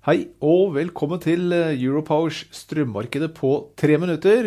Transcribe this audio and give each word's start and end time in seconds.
Hei 0.00 0.30
og 0.40 0.70
velkommen 0.72 1.20
til 1.20 1.52
eh, 1.52 1.74
Europowers 1.76 2.38
strømmarkedet 2.56 3.34
på 3.36 3.50
tre 3.76 3.98
minutter. 4.00 4.46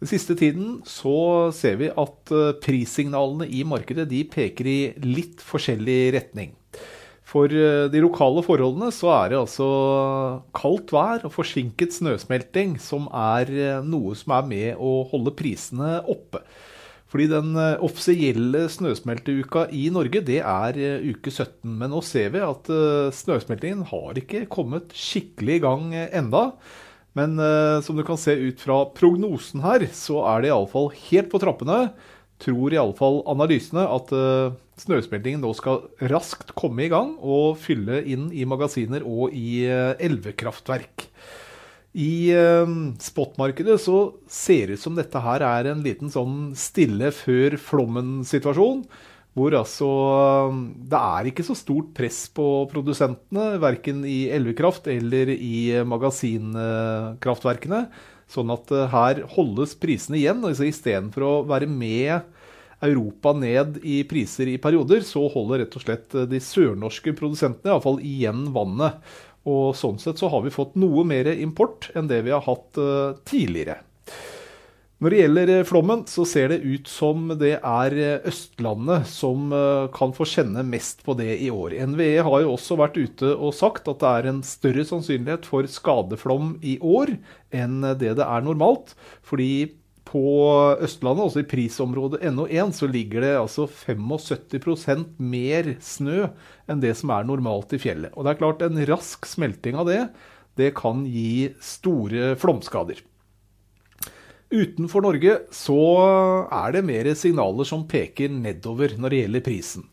Den 0.00 0.08
siste 0.08 0.32
tiden 0.40 0.78
så 0.88 1.50
ser 1.52 1.76
vi 1.82 1.90
at 1.92 2.32
eh, 2.32 2.54
prissignalene 2.64 3.44
i 3.44 3.60
markedet 3.60 4.06
de 4.08 4.22
peker 4.24 4.70
i 4.72 4.78
litt 5.04 5.44
forskjellig 5.44 5.98
retning. 6.16 6.54
For 7.28 7.52
eh, 7.52 7.90
de 7.92 8.00
lokale 8.00 8.40
forholdene 8.46 8.88
så 8.88 9.12
er 9.18 9.34
det 9.34 9.42
altså 9.42 9.68
kaldt 10.56 10.96
vær 10.96 11.28
og 11.28 11.36
forsinket 11.36 11.98
snøsmelting 11.98 12.78
som 12.80 13.12
er 13.12 13.52
noe 13.84 14.16
som 14.16 14.32
er 14.38 14.48
med 14.48 14.80
å 14.80 15.02
holde 15.12 15.36
prisene 15.36 15.98
oppe. 16.08 16.40
Fordi 17.10 17.26
den 17.30 17.56
eh, 17.58 17.80
offisielle 17.82 18.66
snøsmelteuka 18.70 19.66
i 19.74 19.88
Norge, 19.92 20.22
det 20.26 20.38
er 20.46 20.78
eh, 20.78 21.08
uke 21.10 21.32
17. 21.32 21.66
Men 21.66 21.90
nå 21.90 22.02
ser 22.06 22.30
vi 22.36 22.44
at 22.46 22.70
eh, 22.70 23.10
snøsmeltingen 23.14 23.82
har 23.90 24.20
ikke 24.20 24.44
kommet 24.52 24.94
skikkelig 24.94 25.58
i 25.58 25.64
gang 25.64 25.90
enda. 26.06 26.50
Men 27.18 27.34
som 27.82 27.96
du 27.98 28.04
kan 28.06 28.14
se 28.22 28.36
ut 28.38 28.60
fra 28.62 28.84
prognosen 28.94 29.64
her, 29.64 29.82
så 29.90 30.20
er 30.30 30.44
det 30.44 30.52
iallfall 30.52 30.92
helt 30.94 31.26
på 31.32 31.40
trappene. 31.42 31.78
Tror 32.38 32.70
iallfall 32.70 33.18
analysene 33.32 33.82
at 33.82 34.12
snøsmeltingen 34.78 35.42
nå 35.42 35.50
skal 35.58 35.82
raskt 36.12 36.54
komme 36.54 36.86
i 36.86 36.92
gang 36.92 37.16
og 37.18 37.58
fylle 37.58 37.98
inn 38.06 38.28
i 38.30 38.46
magasiner 38.46 39.02
og 39.02 39.34
i 39.34 39.66
elvekraftverk. 39.66 41.08
I 41.90 42.30
uh, 42.38 42.66
spotmarkedet 43.02 43.80
så 43.82 44.00
ser 44.30 44.70
det 44.70 44.78
ut 44.78 44.84
som 44.84 44.98
dette 44.98 45.22
her 45.24 45.42
er 45.42 45.72
en 45.72 45.82
liten 45.82 46.12
sånn 46.12 46.52
stille 46.58 47.10
før 47.14 47.56
flommen-situasjon. 47.58 48.84
Hvor 49.38 49.54
altså 49.54 49.88
Det 50.90 50.98
er 50.98 51.28
ikke 51.30 51.44
så 51.46 51.54
stort 51.54 51.92
press 51.94 52.24
på 52.34 52.66
produsentene, 52.70 53.60
verken 53.62 54.02
i 54.02 54.24
elvekraft 54.30 54.88
eller 54.90 55.30
i 55.34 55.78
magasinkraftverkene. 55.86 57.84
Sånn 58.30 58.50
at 58.54 58.70
uh, 58.70 58.86
her 58.90 59.24
holdes 59.34 59.74
prisene 59.78 60.20
igjen. 60.20 60.44
altså 60.46 60.68
Istedenfor 60.70 61.26
å 61.26 61.34
være 61.50 61.66
med 61.70 62.20
Europa 62.80 63.34
ned 63.36 63.80
i 63.84 64.00
priser 64.08 64.48
i 64.48 64.60
perioder, 64.62 65.02
så 65.04 65.26
holder 65.28 65.64
rett 65.64 65.74
og 65.76 65.82
slett 65.84 66.14
de 66.30 66.38
sørnorske 66.40 67.12
produsentene 67.18 67.74
iallfall 67.74 67.98
igjen 68.00 68.46
vannet. 68.54 69.02
Og 69.48 69.76
sånn 69.78 70.00
sett 70.00 70.20
så 70.20 70.28
har 70.32 70.42
vi 70.44 70.52
fått 70.52 70.76
noe 70.80 71.04
mer 71.08 71.30
import 71.32 71.88
enn 71.96 72.10
det 72.10 72.20
vi 72.26 72.34
har 72.34 72.44
hatt 72.44 72.80
uh, 72.80 73.16
tidligere. 73.28 73.80
Når 75.00 75.14
det 75.14 75.20
gjelder 75.22 75.50
eh, 75.54 75.62
flommen, 75.64 76.02
så 76.04 76.26
ser 76.28 76.50
det 76.52 76.58
ut 76.60 76.88
som 76.92 77.30
det 77.40 77.54
er 77.56 77.94
eh, 77.96 78.26
Østlandet 78.28 79.08
som 79.08 79.46
kan 79.96 80.12
få 80.12 80.26
kjenne 80.28 80.60
mest 80.68 81.00
på 81.06 81.14
det 81.16 81.38
i 81.40 81.48
år. 81.48 81.72
NVE 81.88 82.20
har 82.26 82.42
jo 82.44 82.50
også 82.52 82.76
vært 82.76 82.98
ute 83.00 83.30
og 83.32 83.56
sagt 83.56 83.88
at 83.88 84.02
det 84.02 84.10
er 84.10 84.28
en 84.28 84.42
større 84.44 84.84
sannsynlighet 84.84 85.48
for 85.48 85.64
skadeflom 85.64 86.58
i 86.60 86.76
år 86.84 87.14
enn 87.48 87.80
det 87.96 88.12
det 88.20 88.26
er 88.28 88.44
normalt. 88.44 88.92
Fordi 89.24 89.70
på 90.10 90.22
Østlandet, 90.82 91.22
altså 91.22 91.42
i 91.44 91.46
prisområdet 91.46 92.24
NO1, 92.34 92.72
så 92.74 92.88
ligger 92.90 93.22
det 93.22 93.34
altså 93.38 93.68
75% 93.70 95.12
mer 95.22 95.74
snø 95.84 96.24
enn 96.70 96.82
det 96.82 96.96
som 96.98 97.12
er 97.14 97.28
normalt 97.28 97.76
i 97.76 97.80
fjellet. 97.82 98.10
Og 98.16 98.26
det 98.26 98.32
er 98.32 98.40
klart, 98.40 98.64
en 98.66 98.82
rask 98.90 99.28
smelting 99.30 99.78
av 99.78 99.86
det, 99.86 100.00
det 100.58 100.72
kan 100.78 101.04
gi 101.06 101.52
store 101.62 102.34
flomskader. 102.40 102.98
Utenfor 104.50 105.04
Norge 105.06 105.36
så 105.54 105.78
er 106.50 106.74
det 106.74 106.82
mer 106.88 107.12
signaler 107.14 107.68
som 107.68 107.86
peker 107.86 108.32
nedover 108.34 108.96
når 108.98 109.12
det 109.12 109.20
gjelder 109.22 109.46
prisen. 109.46 109.86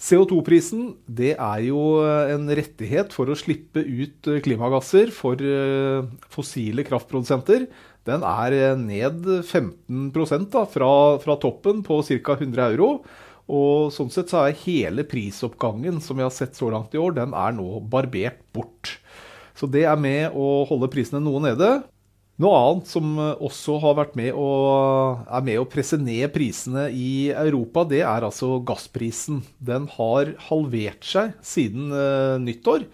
CO2-prisen 0.00 0.88
det 1.06 1.36
er 1.38 1.60
jo 1.68 1.80
en 2.02 2.48
rettighet 2.50 3.14
for 3.14 3.30
å 3.30 3.36
slippe 3.38 3.80
ut 3.80 4.30
klimagasser 4.44 5.12
for 5.14 5.38
eh, 5.38 6.02
fossile 6.34 6.84
kraftprodusenter 6.86 7.68
den 8.08 8.24
er 8.28 8.56
eh, 8.56 8.74
ned 8.78 9.24
15% 9.24 10.50
da, 10.52 10.64
fra, 10.68 10.90
fra 11.22 11.36
toppen 11.40 11.82
på 11.86 12.00
ca. 12.04 12.36
100 12.36 12.66
euro. 12.74 12.90
Og 13.44 13.92
sånn 13.92 14.12
sett 14.12 14.30
så 14.32 14.44
er 14.44 14.60
hele 14.64 15.04
prisoppgangen 15.08 16.00
som 16.04 16.16
vi 16.16 16.24
har 16.24 16.32
sett 16.32 16.56
så 16.56 16.70
langt 16.72 16.94
i 16.96 17.00
år, 17.00 17.16
den 17.18 17.34
er 17.36 17.56
nå 17.56 17.80
barbert 17.92 18.40
bort. 18.56 18.96
Så 19.54 19.68
det 19.70 19.84
er 19.88 20.00
med 20.00 20.32
å 20.32 20.64
holde 20.68 20.88
prisene 20.92 21.20
noe 21.22 21.42
nede. 21.44 21.68
Noe 22.42 22.54
annet 22.58 22.88
som 22.90 23.12
eh, 23.22 23.42
også 23.46 23.76
har 23.84 23.94
vært 24.00 24.16
med 24.18 24.34
å, 24.34 24.48
er 25.22 25.44
med 25.46 25.60
å 25.60 25.68
presse 25.70 25.98
ned 26.00 26.26
prisene 26.34 26.88
i 26.90 27.30
Europa, 27.30 27.84
det 27.86 28.02
er 28.02 28.26
altså 28.26 28.56
gassprisen. 28.66 29.44
Den 29.62 29.86
har 29.94 30.32
halvert 30.48 31.06
seg 31.06 31.36
siden 31.46 31.94
uh, 31.94 32.34
nyttår. 32.42 32.88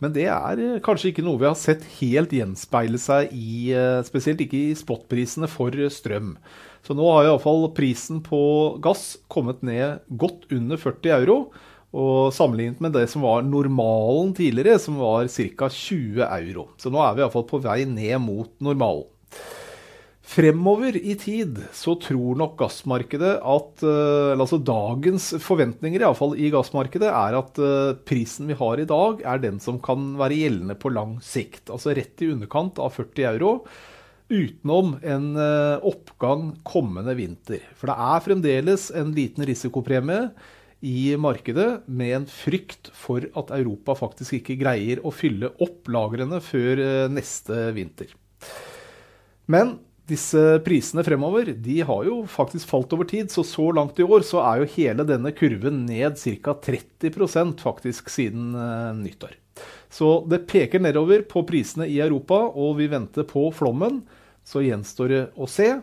Men 0.00 0.14
det 0.14 0.24
er 0.32 0.62
eh, 0.62 0.80
kanskje 0.84 1.12
ikke 1.12 1.26
noe 1.26 1.40
vi 1.42 1.50
har 1.50 1.58
sett 1.58 1.84
helt 1.98 2.32
gjenspeile 2.32 3.00
seg 3.02 3.34
i 3.36 3.74
uh, 3.76 4.00
Spesielt 4.06 4.40
ikke 4.46 4.70
i 4.70 4.78
spotprisene 4.78 5.50
for 5.52 5.76
strøm. 5.92 6.36
Så 6.86 6.96
nå 6.96 7.04
har 7.12 7.28
iallfall 7.28 7.68
prisen 7.76 8.22
på 8.24 8.40
gass 8.80 9.18
kommet 9.28 9.60
ned 9.66 10.00
godt 10.08 10.48
under 10.54 10.80
40 10.80 11.12
euro. 11.18 11.42
Og 11.96 12.34
sammenlignet 12.36 12.82
med 12.84 12.92
det 12.92 13.06
som 13.08 13.24
var 13.24 13.46
normalen 13.46 14.34
tidligere, 14.36 14.76
som 14.82 14.98
var 15.00 15.28
ca. 15.32 15.70
20 15.72 16.20
euro. 16.26 16.68
Så 16.76 16.92
nå 16.92 17.00
er 17.00 17.14
vi 17.16 17.24
iallfall 17.24 17.46
på 17.48 17.62
vei 17.64 17.84
ned 17.88 18.18
mot 18.20 18.52
normalen. 18.60 19.08
Fremover 20.28 20.92
i 20.92 21.14
tid 21.16 21.56
så 21.72 21.94
tror 22.04 22.36
nok 22.36 22.58
gassmarkedet 22.60 23.38
at 23.40 23.80
Eller 23.80 24.42
Altså 24.44 24.58
dagens 24.60 25.30
forventninger 25.40 26.04
i, 26.04 26.10
fall, 26.18 26.34
i 26.36 26.50
gassmarkedet 26.52 27.08
er 27.08 27.36
at 27.38 27.60
eh, 27.64 27.94
prisen 28.04 28.50
vi 28.50 28.58
har 28.58 28.82
i 28.82 28.84
dag, 28.88 29.22
er 29.24 29.40
den 29.40 29.56
som 29.64 29.80
kan 29.80 30.10
være 30.20 30.36
gjeldende 30.36 30.76
på 30.76 30.92
lang 30.92 31.16
sikt. 31.24 31.72
Altså 31.72 31.96
rett 31.96 32.20
i 32.20 32.28
underkant 32.34 32.76
av 32.76 32.92
40 32.98 33.24
euro. 33.30 33.54
Utenom 34.28 34.98
en 35.00 35.32
eh, 35.40 35.88
oppgang 35.88 36.50
kommende 36.60 37.16
vinter. 37.16 37.64
For 37.80 37.88
det 37.88 37.96
er 37.96 38.24
fremdeles 38.28 38.90
en 38.92 39.16
liten 39.16 39.48
risikopremie 39.48 40.26
i 40.84 41.16
markedet 41.18 41.84
med 41.90 42.14
en 42.20 42.26
frykt 42.30 42.92
for 42.94 43.24
at 43.38 43.50
Europa 43.56 43.96
faktisk 43.98 44.38
ikke 44.38 44.58
greier 44.60 45.02
å 45.02 45.12
fylle 45.14 45.50
opp 45.64 45.90
lagrene 45.90 46.38
før 46.44 46.82
neste 47.10 47.68
vinter. 47.74 48.12
Men 49.50 49.78
disse 50.08 50.40
prisene 50.64 51.02
fremover 51.04 51.50
de 51.52 51.80
har 51.84 52.06
jo 52.06 52.22
faktisk 52.30 52.70
falt 52.70 52.92
over 52.96 53.08
tid, 53.08 53.28
så 53.32 53.44
så 53.44 53.66
langt 53.76 53.98
i 54.00 54.06
år 54.06 54.24
så 54.24 54.40
er 54.40 54.62
jo 54.62 54.70
hele 54.78 55.04
denne 55.08 55.34
kurven 55.36 55.82
ned 55.88 56.16
ca. 56.16 56.54
30% 56.64 57.60
faktisk 57.60 58.08
siden 58.12 58.54
uh, 58.56 58.94
nyttår. 58.96 59.36
Så 59.92 60.22
det 60.28 60.46
peker 60.48 60.80
nedover 60.80 61.24
på 61.28 61.42
prisene 61.48 61.88
i 61.88 61.98
Europa, 62.04 62.40
og 62.48 62.78
vi 62.80 62.88
venter 62.88 63.26
på 63.28 63.48
flommen. 63.56 64.02
Så 64.48 64.62
gjenstår 64.64 65.12
det 65.12 65.22
å 65.36 65.48
se. 65.50 65.74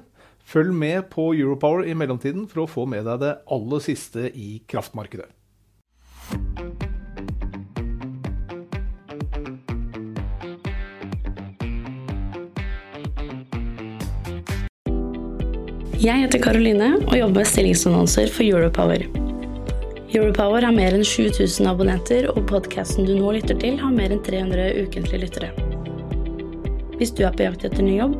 Følg 0.46 0.74
med 0.78 1.08
på 1.10 1.32
Europower 1.34 1.88
i 1.90 1.96
mellomtiden 1.98 2.46
for 2.46 2.66
å 2.66 2.70
få 2.70 2.86
med 2.90 3.08
deg 3.08 3.24
det 3.24 3.34
aller 3.50 3.82
siste 3.82 4.30
i 4.30 4.60
kraftmarkedet. 4.70 5.32
Jeg 16.06 16.22
heter 16.22 16.38
Karoline 16.44 16.92
og 17.00 17.16
jobber 17.18 17.42
med 17.42 17.50
stillingsannonser 17.50 18.30
for 18.30 18.46
Europower. 18.46 19.08
Europower 20.14 20.62
har 20.62 20.76
mer 20.76 20.94
enn 20.94 21.02
7000 21.02 21.66
abonnenter, 21.72 22.30
og 22.30 22.46
podkasten 22.52 23.08
du 23.10 23.16
nå 23.18 23.34
lytter 23.40 23.58
til, 23.58 23.80
har 23.82 23.92
mer 23.96 24.14
enn 24.14 24.22
300 24.24 24.86
ukentlige 24.86 25.26
lyttere. 25.26 25.50
Hvis 27.00 27.12
du 27.18 27.26
er 27.26 27.34
på 27.34 27.48
jakt 27.48 27.66
etter 27.66 27.82
ny 27.84 27.98
jobb, 27.98 28.20